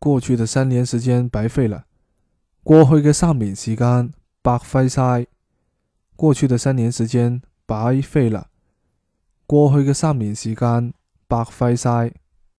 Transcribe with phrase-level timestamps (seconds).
[0.00, 1.84] 过去的三年时间白费了，
[2.64, 5.26] 过去嘅三年时间白费晒，
[6.16, 8.48] 过去的三年时间白费了，
[9.46, 10.94] 过去嘅三年时间
[11.28, 12.14] 白费晒。